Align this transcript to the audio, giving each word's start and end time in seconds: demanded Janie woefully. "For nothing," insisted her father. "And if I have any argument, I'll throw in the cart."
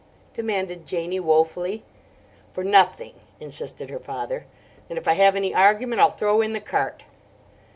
demanded 0.33 0.87
Janie 0.87 1.19
woefully. 1.19 1.83
"For 2.53 2.63
nothing," 2.63 3.13
insisted 3.39 3.91
her 3.91 3.99
father. 3.99 4.47
"And 4.89 4.97
if 4.97 5.07
I 5.07 5.13
have 5.13 5.35
any 5.35 5.53
argument, 5.53 6.01
I'll 6.01 6.09
throw 6.09 6.41
in 6.41 6.53
the 6.53 6.59
cart." 6.59 7.03